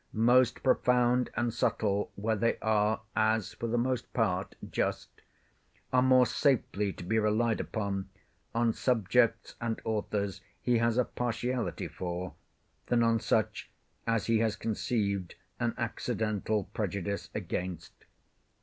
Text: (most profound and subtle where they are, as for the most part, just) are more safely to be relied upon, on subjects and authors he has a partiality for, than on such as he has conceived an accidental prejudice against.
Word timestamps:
(most 0.13 0.63
profound 0.63 1.29
and 1.35 1.53
subtle 1.53 2.11
where 2.15 2.35
they 2.35 2.57
are, 2.57 3.01
as 3.15 3.53
for 3.53 3.67
the 3.67 3.77
most 3.77 4.11
part, 4.13 4.55
just) 4.67 5.09
are 5.93 6.01
more 6.01 6.25
safely 6.25 6.91
to 6.91 7.03
be 7.03 7.19
relied 7.19 7.59
upon, 7.59 8.09
on 8.55 8.73
subjects 8.73 9.53
and 9.61 9.79
authors 9.85 10.41
he 10.59 10.79
has 10.79 10.97
a 10.97 11.05
partiality 11.05 11.87
for, 11.87 12.33
than 12.87 13.03
on 13.03 13.19
such 13.19 13.69
as 14.07 14.25
he 14.25 14.39
has 14.39 14.55
conceived 14.55 15.35
an 15.59 15.75
accidental 15.77 16.63
prejudice 16.73 17.29
against. 17.35 17.93